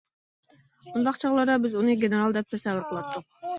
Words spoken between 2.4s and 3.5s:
دەپ تەسەۋۋۇر قىلاتتۇق.